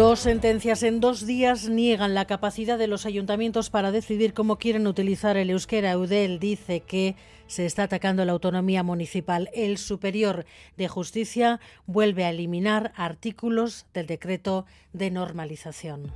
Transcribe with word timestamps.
Dos 0.00 0.20
sentencias 0.20 0.82
en 0.82 0.98
dos 0.98 1.26
días 1.26 1.68
niegan 1.68 2.14
la 2.14 2.24
capacidad 2.24 2.78
de 2.78 2.86
los 2.86 3.04
ayuntamientos 3.04 3.68
para 3.68 3.92
decidir 3.92 4.32
cómo 4.32 4.56
quieren 4.56 4.86
utilizar 4.86 5.36
el 5.36 5.50
euskera. 5.50 5.90
Eudel 5.90 6.38
dice 6.38 6.80
que 6.80 7.16
se 7.46 7.66
está 7.66 7.82
atacando 7.82 8.24
la 8.24 8.32
autonomía 8.32 8.82
municipal. 8.82 9.50
El 9.52 9.76
Superior 9.76 10.46
de 10.78 10.88
Justicia 10.88 11.60
vuelve 11.84 12.24
a 12.24 12.30
eliminar 12.30 12.94
artículos 12.96 13.84
del 13.92 14.06
decreto 14.06 14.64
de 14.94 15.10
normalización. 15.10 16.10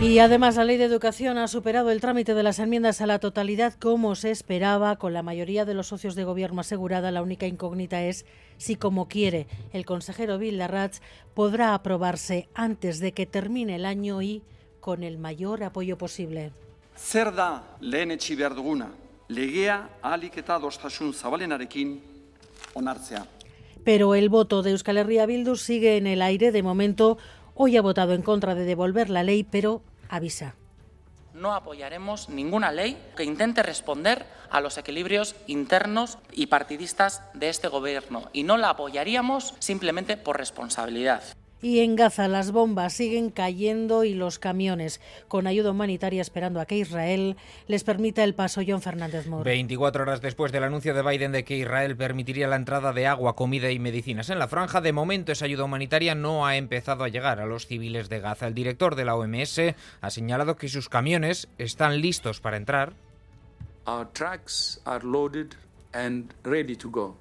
Y 0.00 0.20
además 0.20 0.54
la 0.54 0.64
ley 0.64 0.76
de 0.76 0.84
educación 0.84 1.38
ha 1.38 1.48
superado 1.48 1.90
el 1.90 2.00
trámite 2.00 2.32
de 2.34 2.44
las 2.44 2.60
enmiendas 2.60 3.00
a 3.00 3.06
la 3.06 3.18
totalidad 3.18 3.74
como 3.74 4.14
se 4.14 4.30
esperaba, 4.30 4.96
con 4.96 5.12
la 5.12 5.24
mayoría 5.24 5.64
de 5.64 5.74
los 5.74 5.88
socios 5.88 6.14
de 6.14 6.22
gobierno 6.22 6.60
asegurada. 6.60 7.10
La 7.10 7.20
única 7.20 7.46
incógnita 7.46 8.04
es 8.04 8.24
si, 8.58 8.76
como 8.76 9.08
quiere 9.08 9.48
el 9.72 9.84
consejero 9.84 10.38
Villarratz, 10.38 11.00
podrá 11.34 11.74
aprobarse 11.74 12.48
antes 12.54 13.00
de 13.00 13.12
que 13.12 13.26
termine 13.26 13.74
el 13.74 13.84
año 13.84 14.22
y 14.22 14.42
con 14.78 15.02
el 15.02 15.18
mayor 15.18 15.64
apoyo 15.64 15.98
posible. 15.98 16.52
Zer 16.96 17.34
da 17.34 17.76
lehenetsi 17.80 18.36
behar 18.36 18.54
duguna, 18.54 18.92
legea 19.28 19.98
ahalik 20.02 20.38
eta 20.38 20.54
adostasun 20.54 21.12
zabalenarekin 21.12 22.00
onartzea. 22.74 23.26
Pero 23.84 24.14
el 24.14 24.28
voto 24.28 24.62
de 24.62 24.70
Euskal 24.70 24.98
Herria 24.98 25.26
Bildu 25.26 25.56
sigue 25.56 25.96
en 25.96 26.06
el 26.06 26.22
aire. 26.22 26.52
De 26.52 26.62
momento, 26.62 27.18
hoy 27.54 27.76
ha 27.76 27.82
votado 27.82 28.14
en 28.14 28.22
contra 28.22 28.54
de 28.54 28.64
devolver 28.64 29.10
la 29.10 29.22
ley, 29.22 29.44
pero 29.44 29.82
avisa. 30.08 30.54
No 31.34 31.54
apoyaremos 31.54 32.28
ninguna 32.28 32.72
ley 32.72 33.00
que 33.16 33.24
intente 33.24 33.62
responder 33.62 34.26
a 34.50 34.60
los 34.60 34.78
equilibrios 34.78 35.36
internos 35.46 36.18
y 36.32 36.46
partidistas 36.46 37.22
de 37.34 37.48
este 37.48 37.68
Gobierno 37.68 38.28
y 38.32 38.42
no 38.42 38.56
la 38.56 38.70
apoyaríamos 38.70 39.54
simplemente 39.58 40.16
por 40.16 40.38
responsabilidad. 40.38 41.22
Y 41.60 41.80
en 41.80 41.96
Gaza 41.96 42.28
las 42.28 42.52
bombas 42.52 42.92
siguen 42.92 43.30
cayendo 43.30 44.04
y 44.04 44.14
los 44.14 44.38
camiones 44.38 45.00
con 45.26 45.46
ayuda 45.48 45.72
humanitaria 45.72 46.22
esperando 46.22 46.60
a 46.60 46.66
que 46.66 46.76
Israel 46.76 47.36
les 47.66 47.82
permita 47.82 48.22
el 48.22 48.34
paso. 48.34 48.60
John 48.66 48.80
Fernández 48.80 49.26
Moore. 49.26 49.50
24 49.50 50.02
horas 50.02 50.20
después 50.20 50.52
del 50.52 50.64
anuncio 50.64 50.94
de 50.94 51.02
Biden 51.02 51.32
de 51.32 51.44
que 51.44 51.56
Israel 51.56 51.96
permitiría 51.96 52.46
la 52.46 52.56
entrada 52.56 52.92
de 52.92 53.06
agua, 53.06 53.34
comida 53.34 53.70
y 53.72 53.78
medicinas 53.78 54.30
en 54.30 54.38
la 54.38 54.46
franja, 54.46 54.80
de 54.80 54.92
momento 54.92 55.32
esa 55.32 55.46
ayuda 55.46 55.64
humanitaria 55.64 56.14
no 56.14 56.46
ha 56.46 56.56
empezado 56.56 57.02
a 57.02 57.08
llegar 57.08 57.40
a 57.40 57.46
los 57.46 57.66
civiles 57.66 58.08
de 58.08 58.20
Gaza. 58.20 58.46
El 58.46 58.54
director 58.54 58.94
de 58.94 59.04
la 59.04 59.16
OMS 59.16 59.60
ha 60.00 60.10
señalado 60.10 60.56
que 60.56 60.68
sus 60.68 60.88
camiones 60.88 61.48
están 61.58 62.00
listos 62.00 62.40
para 62.40 62.56
entrar. 62.56 62.92
Our 63.86 64.06
trucks 64.12 64.80
are 64.84 65.04
loaded 65.04 65.54
and 65.92 66.32
ready 66.44 66.76
to 66.76 66.90
go. 66.90 67.16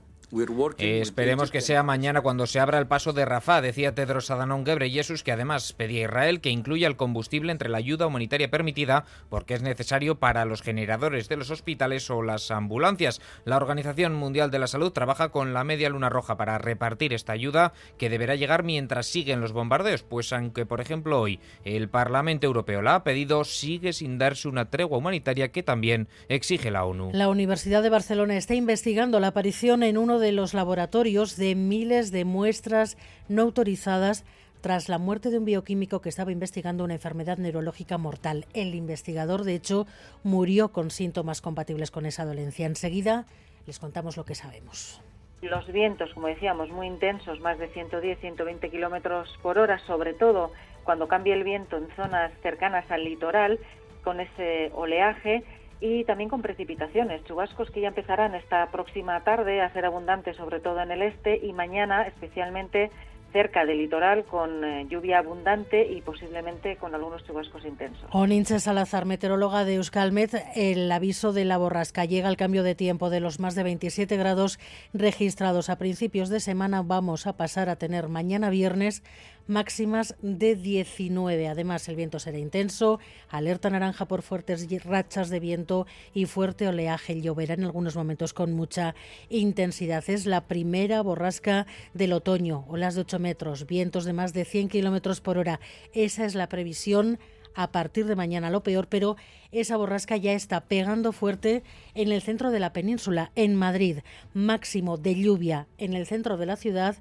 Eh, 0.78 1.00
esperemos 1.02 1.52
que 1.52 1.62
sea 1.62 1.84
mañana 1.84 2.20
cuando 2.20 2.48
se 2.48 2.60
abra 2.60 2.80
el 2.80 2.88
paso 2.88 3.14
de 3.14 3.24
Rafah, 3.24 3.62
decía 3.62 3.96
Tedros 3.96 4.30
Adhanom 4.30 4.66
Ghebreyesus, 4.66 5.24
que 5.24 5.32
además 5.32 5.72
pedía 5.72 6.02
a 6.02 6.04
Israel 6.04 6.42
que 6.42 6.50
incluya 6.50 6.88
el 6.88 6.98
combustible 6.98 7.54
entre 7.54 7.70
la 7.70 7.78
ayuda 7.78 8.08
humanitaria 8.08 8.52
permitida, 8.52 9.06
porque 9.30 9.54
es 9.54 9.62
necesario 9.62 10.20
para 10.20 10.44
los 10.44 10.62
generadores 10.62 11.30
de 11.30 11.38
los 11.38 11.50
hospitales 11.50 12.10
o 12.10 12.24
las 12.24 12.52
ambulancias. 12.52 13.22
La 13.46 13.56
Organización 13.56 14.16
Mundial 14.16 14.52
de 14.52 14.60
la 14.60 14.68
Salud 14.68 14.92
trabaja 14.92 15.30
con 15.30 15.54
la 15.54 15.64
Media 15.64 15.90
Luna 15.90 16.10
Roja 16.10 16.36
para 16.36 16.58
repartir 16.58 17.14
esta 17.14 17.32
ayuda, 17.32 17.72
que 17.98 18.10
deberá 18.10 18.36
llegar 18.36 18.64
mientras 18.64 19.08
siguen 19.08 19.40
los 19.40 19.54
bombardeos, 19.54 20.04
pues 20.04 20.34
aunque, 20.34 20.66
por 20.66 20.82
ejemplo, 20.82 21.22
hoy 21.22 21.40
el 21.64 21.88
Parlamento 21.88 22.48
Europeo 22.48 22.82
la 22.82 22.96
ha 22.96 23.04
pedido, 23.06 23.46
sigue 23.46 23.94
sin 23.94 24.18
darse 24.18 24.50
una 24.50 24.70
tregua 24.70 24.98
humanitaria 24.98 25.54
que 25.54 25.64
también 25.64 26.10
exige 26.28 26.70
la 26.70 26.84
ONU. 26.84 27.12
La 27.14 27.30
Universidad 27.30 27.82
de 27.82 27.90
Barcelona 27.90 28.36
está 28.36 28.56
investigando 28.56 29.22
la 29.22 29.28
aparición 29.28 29.84
en 29.84 29.98
uno 29.98 30.17
de 30.20 30.32
los 30.32 30.54
laboratorios 30.54 31.38
de 31.38 31.56
miles 31.56 32.12
de 32.12 32.26
muestras 32.26 32.98
no 33.28 33.44
autorizadas 33.44 34.26
tras 34.62 34.90
la 34.90 34.98
muerte 34.98 35.30
de 35.30 35.38
un 35.38 35.46
bioquímico 35.46 36.02
que 36.02 36.10
estaba 36.10 36.32
investigando 36.32 36.84
una 36.84 36.96
enfermedad 36.96 37.38
neurológica 37.38 37.98
mortal. 37.98 38.46
El 38.54 38.76
investigador, 38.76 39.44
de 39.44 39.56
hecho, 39.56 39.86
murió 40.24 40.70
con 40.70 40.90
síntomas 40.92 41.42
compatibles 41.42 41.92
con 41.92 42.06
esa 42.06 42.26
dolencia. 42.26 42.66
Enseguida 42.66 43.26
les 43.66 43.80
contamos 43.80 44.18
lo 44.18 44.26
que 44.26 44.36
sabemos. 44.36 45.02
Los 45.42 45.68
vientos, 45.72 46.12
como 46.14 46.28
decíamos, 46.28 46.70
muy 46.70 46.88
intensos, 46.88 47.40
más 47.40 47.60
de 47.60 47.68
110, 47.70 48.20
120 48.20 48.70
kilómetros 48.72 49.30
por 49.44 49.60
hora, 49.60 49.78
sobre 49.86 50.14
todo 50.14 50.52
cuando 50.84 51.08
cambia 51.08 51.36
el 51.36 51.44
viento 51.44 51.78
en 51.78 51.88
zonas 51.96 52.32
cercanas 52.42 52.90
al 52.90 53.04
litoral, 53.04 53.60
con 54.04 54.20
ese 54.20 54.72
oleaje 54.74 55.44
y 55.80 56.04
también 56.06 56.30
con 56.30 56.42
precipitaciones, 56.42 57.24
chubascos 57.26 57.70
que 57.72 57.82
ya 57.82 57.90
empezarán 57.90 58.36
esta 58.36 58.70
próxima 58.72 59.24
tarde 59.24 59.62
a 59.62 59.72
ser 59.74 59.86
abundantes, 59.86 60.36
sobre 60.38 60.60
todo 60.60 60.82
en 60.82 60.92
el 60.92 61.02
este, 61.02 61.38
y 61.46 61.54
mañana 61.54 62.04
especialmente 62.04 62.92
cerca 63.34 63.66
del 63.66 63.78
litoral 63.78 64.24
con 64.26 64.64
eh, 64.64 64.88
lluvia 64.90 65.20
abundante 65.20 65.86
y 65.86 66.02
posiblemente 66.02 66.78
con 66.78 66.96
algunos 66.96 67.26
chubascos 67.26 67.66
intensos. 67.66 68.10
Oninche 68.12 68.60
Salazar, 68.60 69.06
meteoróloga 69.06 69.66
de 69.66 69.76
Euskalmet, 69.76 70.32
el 70.56 70.92
aviso 70.92 71.34
de 71.34 71.46
la 71.46 71.58
borrasca 71.58 72.06
llega 72.06 72.30
al 72.30 72.38
cambio 72.38 72.64
de 72.64 72.74
tiempo 72.74 73.10
de 73.10 73.20
los 73.20 73.40
más 73.40 73.54
de 73.56 73.64
27 73.64 74.16
grados 74.18 74.60
registrados 74.94 75.70
a 75.70 75.78
principios 75.78 76.30
de 76.30 76.40
semana. 76.40 76.82
Vamos 76.84 77.28
a 77.28 77.34
pasar 77.34 77.70
a 77.70 77.76
tener 77.76 78.08
mañana 78.08 78.50
viernes 78.50 79.04
máximas 79.48 80.16
de 80.22 80.56
19. 80.56 81.48
Además, 81.48 81.88
el 81.90 81.96
viento 81.96 82.20
será 82.20 82.38
intenso, 82.38 83.00
alerta 83.30 83.70
naranja 83.70 84.08
por 84.08 84.22
fuertes 84.22 84.68
rachas 84.84 85.30
de 85.30 85.40
viento 85.40 85.88
y 86.14 86.26
fuerte 86.26 86.68
oleaje. 86.68 87.22
Lloverá 87.22 87.56
en 87.56 87.64
algunos 87.64 87.96
momentos 87.96 88.34
con 88.34 88.54
mucha 88.54 88.96
intensidad. 89.30 90.04
Es 90.08 90.26
la 90.26 90.48
primera 90.48 91.02
borrasca 91.02 91.66
del 91.94 92.14
otoño, 92.14 92.66
olas 92.68 92.96
de 92.96 93.02
8 93.02 93.20
metros, 93.20 93.66
vientos 93.66 94.06
de 94.06 94.14
más 94.14 94.34
de 94.34 94.46
100 94.46 94.70
kilómetros 94.70 95.22
por 95.22 95.38
hora. 95.38 95.60
Esa 95.94 96.26
es 96.26 96.36
la 96.36 96.50
previsión 96.50 97.20
a 97.58 97.72
partir 97.72 98.06
de 98.06 98.16
mañana 98.16 98.52
lo 98.52 98.62
peor, 98.62 98.88
pero 98.88 99.18
esa 99.52 99.78
borrasca 99.78 100.16
ya 100.16 100.34
está 100.34 100.62
pegando 100.66 101.12
fuerte 101.12 101.64
en 101.96 102.12
el 102.12 102.22
centro 102.22 102.52
de 102.52 102.60
la 102.60 102.72
península, 102.72 103.32
en 103.36 103.56
Madrid, 103.56 104.00
máximo 104.36 104.98
de 104.98 105.16
lluvia 105.16 105.68
en 105.80 105.94
el 105.94 106.06
centro 106.06 106.38
de 106.38 106.46
la 106.46 106.56
ciudad 106.56 106.98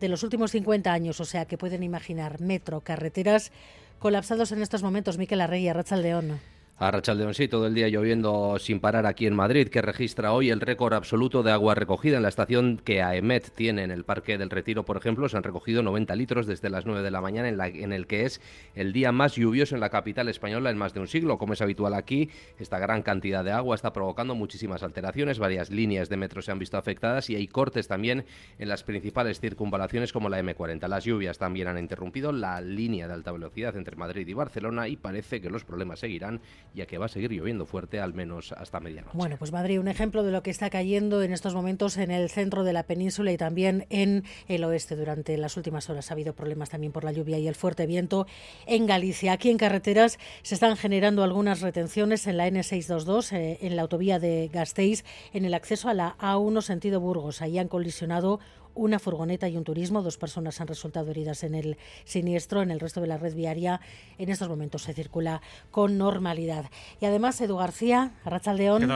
de 0.00 0.08
los 0.08 0.22
últimos 0.22 0.52
50 0.52 0.92
años, 0.92 1.20
o 1.20 1.24
sea 1.24 1.44
que 1.44 1.58
pueden 1.58 1.82
imaginar 1.82 2.40
metro, 2.40 2.80
carreteras 2.80 3.52
colapsados 3.98 4.52
en 4.52 4.62
estos 4.62 4.82
momentos. 4.82 5.18
Miquel 5.18 5.40
Arrey, 5.40 5.68
León. 6.02 6.40
A 6.80 6.92
Rachaldeón, 6.92 7.34
sí, 7.34 7.48
todo 7.48 7.66
el 7.66 7.74
día 7.74 7.88
lloviendo 7.88 8.56
sin 8.60 8.78
parar 8.78 9.04
aquí 9.04 9.26
en 9.26 9.34
Madrid, 9.34 9.66
que 9.66 9.82
registra 9.82 10.32
hoy 10.32 10.50
el 10.50 10.60
récord 10.60 10.94
absoluto 10.94 11.42
de 11.42 11.50
agua 11.50 11.74
recogida 11.74 12.18
en 12.18 12.22
la 12.22 12.28
estación 12.28 12.80
que 12.84 13.02
AEMET 13.02 13.50
tiene 13.50 13.82
en 13.82 13.90
el 13.90 14.04
Parque 14.04 14.38
del 14.38 14.48
Retiro, 14.48 14.84
por 14.84 14.96
ejemplo. 14.96 15.28
Se 15.28 15.36
han 15.36 15.42
recogido 15.42 15.82
90 15.82 16.14
litros 16.14 16.46
desde 16.46 16.70
las 16.70 16.86
9 16.86 17.02
de 17.02 17.10
la 17.10 17.20
mañana, 17.20 17.48
en, 17.48 17.60
en 17.60 17.92
el 17.92 18.06
que 18.06 18.26
es 18.26 18.40
el 18.76 18.92
día 18.92 19.10
más 19.10 19.34
lluvioso 19.34 19.74
en 19.74 19.80
la 19.80 19.90
capital 19.90 20.28
española 20.28 20.70
en 20.70 20.78
más 20.78 20.94
de 20.94 21.00
un 21.00 21.08
siglo. 21.08 21.36
Como 21.36 21.54
es 21.54 21.62
habitual 21.62 21.94
aquí, 21.94 22.30
esta 22.60 22.78
gran 22.78 23.02
cantidad 23.02 23.42
de 23.42 23.50
agua 23.50 23.74
está 23.74 23.92
provocando 23.92 24.36
muchísimas 24.36 24.84
alteraciones. 24.84 25.40
Varias 25.40 25.70
líneas 25.70 26.08
de 26.08 26.16
metro 26.16 26.42
se 26.42 26.52
han 26.52 26.60
visto 26.60 26.78
afectadas 26.78 27.28
y 27.28 27.34
hay 27.34 27.48
cortes 27.48 27.88
también 27.88 28.24
en 28.60 28.68
las 28.68 28.84
principales 28.84 29.40
circunvalaciones 29.40 30.12
como 30.12 30.28
la 30.28 30.40
M40. 30.40 30.86
Las 30.86 31.02
lluvias 31.02 31.38
también 31.38 31.66
han 31.66 31.78
interrumpido 31.78 32.30
la 32.30 32.60
línea 32.60 33.08
de 33.08 33.14
alta 33.14 33.32
velocidad 33.32 33.76
entre 33.76 33.96
Madrid 33.96 34.28
y 34.28 34.34
Barcelona 34.34 34.86
y 34.86 34.96
parece 34.96 35.40
que 35.40 35.50
los 35.50 35.64
problemas 35.64 35.98
seguirán 35.98 36.40
ya 36.74 36.86
que 36.86 36.98
va 36.98 37.06
a 37.06 37.08
seguir 37.08 37.32
lloviendo 37.32 37.66
fuerte 37.66 38.00
al 38.00 38.14
menos 38.14 38.52
hasta 38.52 38.80
medianoche. 38.80 39.16
Bueno, 39.16 39.36
pues 39.38 39.52
Madrid, 39.52 39.80
un 39.80 39.88
ejemplo 39.88 40.22
de 40.22 40.32
lo 40.32 40.42
que 40.42 40.50
está 40.50 40.70
cayendo 40.70 41.22
en 41.22 41.32
estos 41.32 41.54
momentos 41.54 41.96
en 41.96 42.10
el 42.10 42.30
centro 42.30 42.64
de 42.64 42.72
la 42.72 42.84
península 42.84 43.32
y 43.32 43.36
también 43.36 43.86
en 43.90 44.24
el 44.48 44.64
oeste. 44.64 44.96
Durante 44.96 45.36
las 45.36 45.56
últimas 45.56 45.88
horas 45.90 46.10
ha 46.10 46.14
habido 46.14 46.34
problemas 46.34 46.70
también 46.70 46.92
por 46.92 47.04
la 47.04 47.12
lluvia 47.12 47.38
y 47.38 47.48
el 47.48 47.54
fuerte 47.54 47.86
viento 47.86 48.26
en 48.66 48.86
Galicia. 48.86 49.32
Aquí 49.32 49.50
en 49.50 49.58
carreteras 49.58 50.18
se 50.42 50.54
están 50.54 50.76
generando 50.76 51.22
algunas 51.22 51.60
retenciones 51.60 52.26
en 52.26 52.36
la 52.36 52.48
N622, 52.48 53.32
eh, 53.32 53.58
en 53.62 53.76
la 53.76 53.82
autovía 53.82 54.18
de 54.18 54.48
Gasteiz, 54.52 55.04
en 55.32 55.44
el 55.44 55.54
acceso 55.54 55.88
a 55.88 55.94
la 55.94 56.16
A1 56.18 56.62
sentido 56.62 57.00
Burgos. 57.00 57.42
Ahí 57.42 57.58
han 57.58 57.68
colisionado 57.68 58.40
una 58.78 58.98
furgoneta 58.98 59.48
y 59.48 59.56
un 59.56 59.64
turismo. 59.64 60.02
Dos 60.02 60.16
personas 60.16 60.60
han 60.60 60.68
resultado 60.68 61.10
heridas 61.10 61.42
en 61.44 61.54
el 61.54 61.76
siniestro. 62.04 62.62
En 62.62 62.70
el 62.70 62.80
resto 62.80 63.00
de 63.00 63.08
la 63.08 63.18
red 63.18 63.34
viaria 63.34 63.80
en 64.16 64.30
estos 64.30 64.48
momentos 64.48 64.82
se 64.82 64.94
circula 64.94 65.42
con 65.70 65.98
normalidad. 65.98 66.70
Y 67.00 67.04
además, 67.04 67.40
Edu 67.40 67.56
García, 67.56 68.12
Arrachaldeón, 68.24 68.88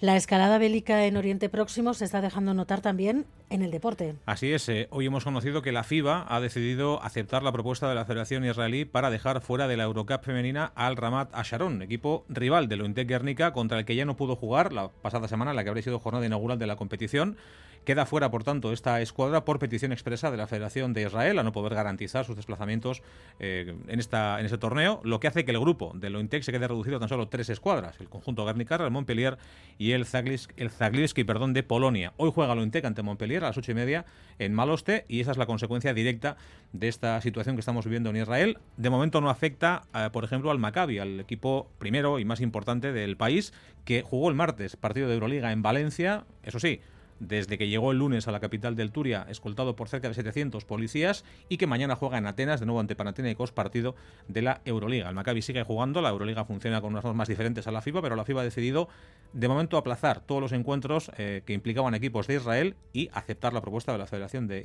la 0.00 0.16
escalada 0.16 0.58
bélica 0.58 1.06
en 1.06 1.16
Oriente 1.16 1.48
Próximo 1.48 1.94
se 1.94 2.04
está 2.04 2.20
dejando 2.20 2.52
notar 2.52 2.80
también 2.80 3.26
en 3.48 3.62
el 3.62 3.70
deporte. 3.70 4.14
Así 4.24 4.52
es, 4.52 4.68
eh, 4.68 4.88
hoy 4.90 5.06
hemos 5.06 5.24
conocido 5.24 5.60
que 5.60 5.72
la 5.72 5.84
FIBA 5.84 6.26
ha 6.28 6.40
decidido 6.40 7.02
aceptar 7.02 7.42
la 7.42 7.52
propuesta 7.52 7.88
de 7.88 7.94
la 7.94 8.06
Federación 8.06 8.44
Israelí 8.44 8.86
para 8.86 9.10
dejar 9.10 9.42
fuera 9.42 9.68
de 9.68 9.76
la 9.76 9.84
Eurocup 9.84 10.22
femenina 10.22 10.72
al 10.74 10.96
Ramat 10.96 11.34
Asharon, 11.34 11.82
equipo 11.82 12.24
rival 12.28 12.68
de 12.68 12.76
Lointec 12.76 13.06
Guernica 13.06 13.52
contra 13.52 13.78
el 13.78 13.84
que 13.84 13.94
ya 13.94 14.06
no 14.06 14.16
pudo 14.16 14.36
jugar 14.36 14.72
la 14.72 14.88
pasada 14.88 15.28
semana, 15.28 15.52
la 15.52 15.62
que 15.62 15.68
habría 15.68 15.84
sido 15.84 15.98
jornada 15.98 16.24
inaugural 16.24 16.58
de 16.58 16.66
la 16.66 16.76
competición. 16.76 17.36
Queda 17.84 18.06
fuera, 18.06 18.30
por 18.30 18.44
tanto, 18.44 18.72
esta 18.72 19.00
escuadra 19.00 19.44
por 19.44 19.58
petición 19.58 19.90
expresa 19.90 20.30
de 20.30 20.36
la 20.36 20.46
Federación 20.46 20.92
de 20.92 21.02
Israel 21.02 21.40
a 21.40 21.42
no 21.42 21.50
poder 21.50 21.74
garantizar 21.74 22.24
sus 22.24 22.36
desplazamientos 22.36 23.02
eh, 23.40 23.74
en, 23.88 23.98
esta, 23.98 24.38
en 24.38 24.46
este 24.46 24.56
torneo, 24.56 25.00
lo 25.02 25.18
que 25.18 25.26
hace 25.26 25.44
que 25.44 25.50
el 25.50 25.58
grupo 25.58 25.90
de 25.96 26.08
Lointec 26.08 26.44
se 26.44 26.52
quede 26.52 26.68
reducido 26.68 26.98
a 26.98 27.00
tan 27.00 27.08
solo 27.08 27.26
tres 27.26 27.48
escuadras, 27.48 28.00
el 28.00 28.08
conjunto 28.08 28.44
Guernica, 28.44 28.76
el 28.76 28.90
Montpellier 28.92 29.36
y 29.78 29.92
el, 29.92 30.06
Zagliski 30.06 31.24
perdón, 31.24 31.54
de 31.54 31.64
Polonia. 31.64 32.12
Hoy 32.18 32.30
juega 32.32 32.54
Lointec 32.54 32.84
ante 32.84 33.02
Montpellier 33.02 33.42
a 33.42 33.48
las 33.48 33.58
ocho 33.58 33.72
y 33.72 33.74
media 33.74 34.04
en 34.38 34.54
Maloste 34.54 35.04
y 35.08 35.20
esa 35.20 35.32
es 35.32 35.36
la 35.36 35.46
consecuencia 35.46 35.92
directa 35.92 36.36
de 36.72 36.86
esta 36.86 37.20
situación 37.20 37.56
que 37.56 37.60
estamos 37.60 37.84
viviendo 37.84 38.10
en 38.10 38.16
Israel. 38.16 38.58
De 38.76 38.90
momento 38.90 39.20
no 39.20 39.28
afecta, 39.28 39.82
eh, 39.92 40.08
por 40.12 40.22
ejemplo, 40.22 40.52
al 40.52 40.60
Maccabi, 40.60 41.00
al 41.00 41.18
equipo 41.18 41.68
primero 41.78 42.20
y 42.20 42.24
más 42.24 42.40
importante 42.40 42.92
del 42.92 43.16
país, 43.16 43.52
que 43.84 44.02
jugó 44.02 44.28
el 44.28 44.36
martes 44.36 44.76
partido 44.76 45.08
de 45.08 45.14
Euroliga 45.14 45.50
en 45.50 45.62
Valencia, 45.62 46.24
eso 46.44 46.60
sí, 46.60 46.80
desde 47.22 47.56
que 47.56 47.68
llegó 47.68 47.92
el 47.92 47.98
lunes 47.98 48.26
a 48.26 48.32
la 48.32 48.40
capital 48.40 48.74
del 48.74 48.90
Turia, 48.90 49.26
escoltado 49.28 49.76
por 49.76 49.88
cerca 49.88 50.08
de 50.08 50.14
700 50.14 50.64
policías, 50.64 51.24
y 51.48 51.56
que 51.56 51.66
mañana 51.66 51.94
juega 51.94 52.18
en 52.18 52.26
Atenas, 52.26 52.60
de 52.60 52.66
nuevo 52.66 52.80
ante 52.80 52.96
Panathinaikos, 52.96 53.52
partido 53.52 53.94
de 54.28 54.42
la 54.42 54.60
Euroliga. 54.64 55.08
El 55.08 55.14
Maccabi 55.14 55.40
sigue 55.40 55.62
jugando, 55.62 56.02
la 56.02 56.08
Euroliga 56.10 56.44
funciona 56.44 56.80
con 56.80 56.92
unas 56.92 57.04
normas 57.04 57.28
diferentes 57.28 57.66
a 57.66 57.70
la 57.70 57.80
FIBA, 57.80 58.02
pero 58.02 58.16
la 58.16 58.24
FIBA 58.24 58.40
ha 58.40 58.44
decidido 58.44 58.88
de 59.32 59.48
momento 59.48 59.76
aplazar 59.76 60.20
todos 60.20 60.40
los 60.42 60.52
encuentros 60.52 61.10
eh, 61.16 61.42
que 61.46 61.52
implicaban 61.52 61.94
equipos 61.94 62.26
de 62.26 62.34
Israel 62.34 62.76
y 62.92 63.08
aceptar 63.12 63.52
la 63.52 63.60
propuesta 63.60 63.92
de 63.92 63.98
la 63.98 64.06
Federación 64.06 64.46
de, 64.48 64.60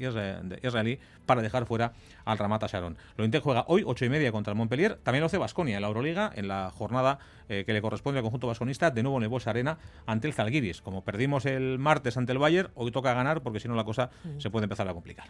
Israelí 0.64 1.00
para 1.26 1.42
dejar 1.42 1.66
fuera 1.66 1.94
al 2.26 2.38
Ramat 2.38 2.66
Sharon. 2.68 2.98
Lo 3.16 3.24
Inter 3.24 3.42
juega 3.42 3.66
hoy, 3.68 3.84
8 3.86 4.06
y 4.06 4.10
media 4.10 4.32
contra 4.32 4.52
el 4.52 4.58
Montpellier, 4.58 4.96
también 5.04 5.22
lo 5.22 5.28
hace 5.28 5.38
Basconia 5.38 5.76
en 5.76 5.82
la 5.82 5.88
Euroliga, 5.88 6.32
en 6.36 6.48
la 6.48 6.72
jornada 6.72 7.20
eh, 7.50 7.64
que 7.66 7.72
le 7.72 7.82
corresponde 7.82 8.20
al 8.20 8.24
conjunto 8.24 8.48
vasconista, 8.48 8.92
de 8.92 9.04
nuevo 9.04 9.18
en 9.18 9.24
el 9.24 9.38
Arena 9.46 9.78
ante 10.06 10.28
el 10.28 10.34
Zalgiris. 10.34 10.82
Como 10.82 11.04
perdimos 11.04 11.46
el 11.46 11.80
martes 11.80 12.18
ante 12.18 12.34
el 12.34 12.40
Bayern, 12.48 12.72
hoy 12.76 12.92
toca 12.92 13.14
ganar 13.14 13.42
porque 13.42 13.60
si 13.60 13.68
no 13.68 13.76
la 13.76 13.84
cosa 13.84 14.10
se 14.38 14.50
puede 14.50 14.64
empezar 14.64 14.88
a 14.88 14.94
complicar. 14.94 15.28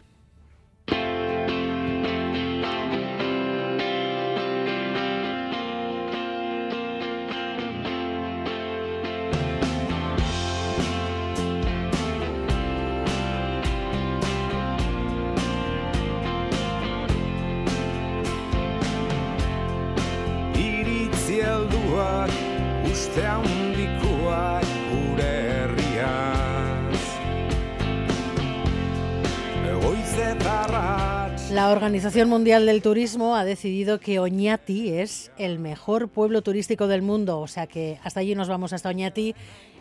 La 31.58 31.72
Organización 31.72 32.30
Mundial 32.30 32.68
del 32.68 32.84
Turismo 32.84 33.36
ha 33.36 33.44
decidido 33.44 34.00
que 34.00 34.20
Oñati 34.20 34.94
es 34.94 35.32
el 35.40 35.58
mejor 35.58 36.08
pueblo 36.08 36.44
turístico 36.44 36.86
del 36.86 37.02
mundo, 37.02 37.40
o 37.40 37.48
sea 37.48 37.66
que 37.66 37.98
hasta 38.04 38.20
allí 38.20 38.36
nos 38.36 38.48
vamos, 38.48 38.74
hasta 38.74 38.90
Oñati. 38.90 39.34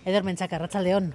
Eder 0.07 0.25
Menchaca, 0.25 0.57
Racha 0.57 0.81
León. 0.81 1.13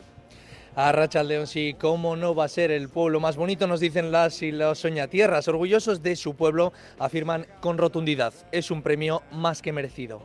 A 0.76 0.94
León, 1.24 1.48
sí, 1.48 1.76
cómo 1.80 2.16
no 2.16 2.36
va 2.36 2.46
a 2.46 2.48
ser 2.48 2.70
el 2.70 2.90
pueblo 2.90 3.20
más 3.20 3.38
bonito, 3.38 3.66
nos 3.66 3.80
dicen 3.80 4.12
las 4.12 4.44
y 4.44 4.52
los 4.52 4.78
soñatierras. 4.78 5.48
Orgullosos 5.48 6.04
de 6.04 6.16
su 6.16 6.36
pueblo, 6.36 6.74
afirman 7.00 7.48
con 7.60 7.80
rotundidad, 7.80 8.32
es 8.52 8.70
un 8.70 8.84
premio 8.84 9.24
más 9.32 9.64
que 9.64 9.74
merecido. 9.74 10.22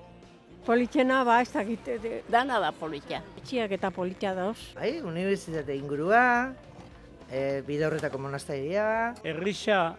Politxena 0.67 1.25
ba, 1.25 1.41
ez 1.41 1.51
dakite, 1.55 2.25
dana 2.29 2.61
da 2.61 2.73
politia. 2.73 3.23
Etxiak 3.41 3.73
eta 3.73 3.89
politia 3.91 4.35
dauz. 4.35 4.75
Bai, 4.75 4.99
unibertsitate 5.01 5.77
ingurua, 5.81 6.53
e, 7.31 7.63
bide 7.65 7.87
horretako 7.87 8.19
monasteria. 8.19 9.15
Errisa 9.25 9.97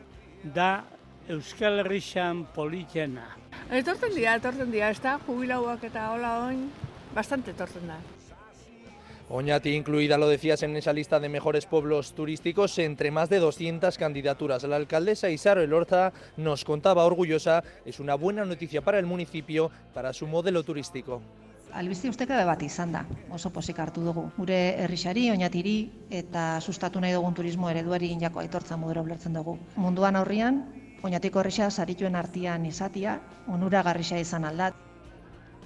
da 0.53 0.83
Euskal 1.29 1.81
Herrixan 1.81 2.45
politxena. 2.55 3.25
Etortzen 3.71 4.13
dira, 4.15 4.37
etortzen 4.39 4.71
dira, 4.71 4.91
ez 4.93 5.01
da, 5.03 5.17
jubilauak 5.25 5.83
eta 5.89 6.11
hola 6.13 6.37
oin, 6.45 6.69
bastante 7.15 7.51
etortzen 7.51 7.87
da. 7.89 7.97
Oñati 9.29 9.73
incluida, 9.75 10.17
lo 10.17 10.29
decías, 10.29 10.63
en 10.63 10.77
esa 10.77 10.93
lista 10.93 11.19
de 11.19 11.27
mejores 11.27 11.65
pueblos 11.65 12.13
turísticos 12.13 12.79
entre 12.79 13.11
más 13.11 13.27
de 13.27 13.39
200 13.39 13.97
candidaturas. 13.97 14.63
La 14.63 14.77
alcaldesa 14.77 15.29
Isaro 15.29 15.61
Elorza 15.61 16.13
nos 16.37 16.63
contaba 16.63 17.03
orgullosa, 17.03 17.61
es 17.83 17.99
una 17.99 18.15
buena 18.15 18.45
noticia 18.45 18.81
para 18.81 18.99
el 18.99 19.05
municipio, 19.05 19.69
para 19.93 20.13
su 20.13 20.27
modelo 20.27 20.63
turístico. 20.63 21.21
Albizi 21.75 22.09
usteka 22.09 22.37
bat 22.47 22.61
izan 22.63 22.91
da, 22.95 23.03
oso 23.29 23.49
posik 23.51 23.79
hartu 23.83 24.03
dugu. 24.05 24.23
Gure 24.37 24.57
herrixari, 24.83 25.29
oinatiri 25.31 25.73
eta 26.21 26.45
sustatu 26.61 26.99
nahi 27.03 27.13
dugun 27.13 27.33
turismo 27.35 27.69
ereduari 27.69 28.11
inako 28.15 28.39
aitortza 28.39 28.77
modero 28.77 29.03
blertzen 29.03 29.33
dugu. 29.33 29.57
Munduan 29.75 30.15
aurrian, 30.15 30.61
oinatiko 31.03 31.43
herrixa 31.43 31.69
sarituen 31.69 32.15
artian 32.15 32.65
izatia, 32.65 33.19
onura 33.47 33.83
garrixa 33.83 34.19
izan 34.23 34.45
aldat. 34.45 34.86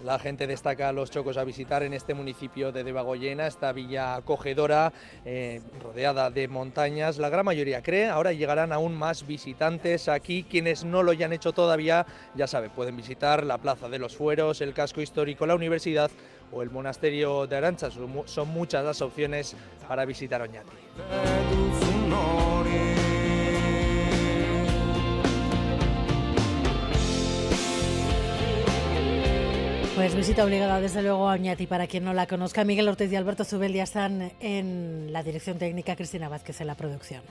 La 0.04 0.18
gente 0.18 0.48
destaca 0.48 0.92
los 0.92 1.12
chocos 1.12 1.38
a 1.38 1.44
visitar 1.44 1.84
en 1.84 1.94
este 1.94 2.14
municipio 2.14 2.72
de 2.72 2.84
Debagoyena, 2.84 3.46
esta 3.46 3.72
villa 3.72 4.16
acogedora, 4.16 4.92
eh, 5.26 5.62
rodeada 5.82 6.32
de 6.32 6.48
montañas. 6.48 7.20
La 7.20 7.30
gran 7.30 7.46
mayoría 7.46 7.84
cree, 7.84 8.10
ahora 8.10 8.34
llegarán 8.34 8.72
aún 8.74 8.96
más 8.96 9.28
visitantes 9.28 10.10
aquí. 10.10 10.44
Quienes 10.44 10.84
no 10.84 11.04
lo 11.04 11.12
hayan 11.12 11.34
hecho 11.34 11.52
todavía, 11.52 12.06
ya 12.36 12.48
saben, 12.48 12.72
pueden 12.72 12.98
visitar 12.98 13.46
la 13.46 13.60
Plaza 13.60 13.90
de 13.90 14.00
los 14.00 14.16
Fueros, 14.16 14.62
el 14.62 14.74
casco 14.74 15.02
histórico, 15.02 15.46
la 15.46 15.56
universidad 15.56 16.10
o 16.52 16.64
el 16.64 16.72
monasterio 16.72 17.46
de 17.46 17.58
Arancha. 17.58 17.90
Son 18.26 18.48
muchas 18.50 18.84
las 18.84 19.02
opciones 19.02 19.56
para 19.88 20.06
visitar 20.06 20.42
Oñati. 20.42 20.72
Pues 30.02 30.16
visita 30.16 30.44
obligada 30.44 30.82
desde 30.82 31.04
luego 31.04 31.30
a 31.30 31.34
Oñati 31.34 31.68
para 31.68 31.86
quien 31.86 32.04
no 32.04 32.12
la 32.12 32.26
conozca. 32.26 32.64
Miguel 32.64 32.88
Ortiz 32.88 33.12
y 33.12 33.16
Alberto 33.16 33.46
Zubel 33.46 33.72
ya 33.72 33.84
están 33.84 34.32
en 34.40 35.14
la 35.14 35.22
dirección 35.22 35.60
técnica, 35.60 35.96
Cristina 35.96 36.28
Vázquez 36.28 36.60
en 36.60 36.66
la 36.66 36.74
producción. 36.74 37.22